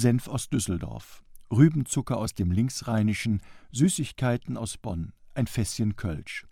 [0.00, 1.22] Senf aus Düsseldorf,
[1.52, 6.46] Rübenzucker aus dem Linksrheinischen, Süßigkeiten aus Bonn, ein Fässchen Kölsch.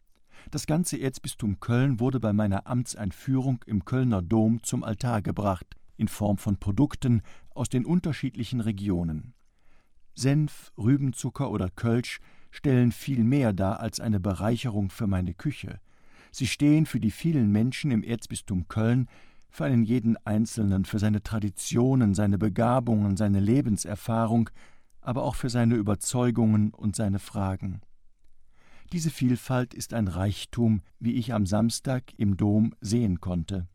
[0.50, 5.66] Das ganze Erzbistum Köln wurde bei meiner Amtseinführung im Kölner Dom zum Altar gebracht,
[5.96, 7.22] in Form von Produkten
[7.54, 9.32] aus den unterschiedlichen Regionen.
[10.14, 12.20] Senf, Rübenzucker oder Kölsch
[12.50, 15.80] stellen viel mehr dar als eine Bereicherung für meine Küche.
[16.32, 19.08] Sie stehen für die vielen Menschen im Erzbistum Köln,
[19.50, 24.50] für einen jeden Einzelnen, für seine Traditionen, seine Begabungen, seine Lebenserfahrung,
[25.00, 27.80] aber auch für seine Überzeugungen und seine Fragen.
[28.92, 33.68] Diese Vielfalt ist ein Reichtum, wie ich am Samstag im Dom sehen konnte.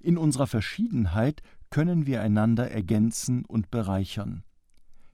[0.00, 4.44] In unserer Verschiedenheit können wir einander ergänzen und bereichern.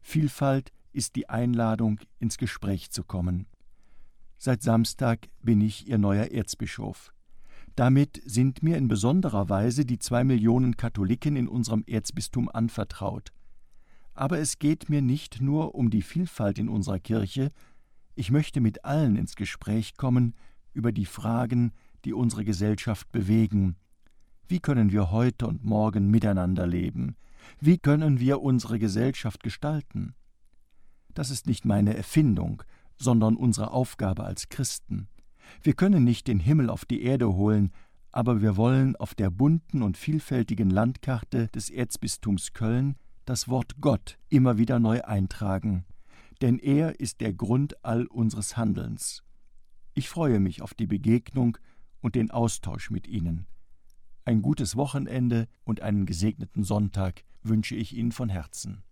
[0.03, 3.47] Vielfalt ist die Einladung, ins Gespräch zu kommen.
[4.37, 7.13] Seit Samstag bin ich Ihr neuer Erzbischof.
[7.75, 13.33] Damit sind mir in besonderer Weise die zwei Millionen Katholiken in unserem Erzbistum anvertraut.
[14.15, 17.51] Aber es geht mir nicht nur um die Vielfalt in unserer Kirche,
[18.15, 20.35] ich möchte mit allen ins Gespräch kommen
[20.75, 21.73] über die Fragen,
[22.05, 23.77] die unsere Gesellschaft bewegen.
[24.49, 27.17] Wie können wir heute und morgen miteinander leben?
[27.59, 30.15] Wie können wir unsere Gesellschaft gestalten?
[31.15, 32.63] Das ist nicht meine Erfindung,
[32.99, 35.09] sondern unsere Aufgabe als Christen.
[35.63, 37.73] Wir können nicht den Himmel auf die Erde holen,
[38.13, 44.19] aber wir wollen auf der bunten und vielfältigen Landkarte des Erzbistums Köln das Wort Gott
[44.29, 45.85] immer wieder neu eintragen,
[46.41, 49.23] denn er ist der Grund all unseres Handelns.
[49.95, 51.59] Ich freue mich auf die Begegnung
[52.01, 53.47] und den Austausch mit Ihnen.
[54.25, 58.83] Ein gutes Wochenende und einen gesegneten Sonntag wünsche ich Ihnen von Herzen.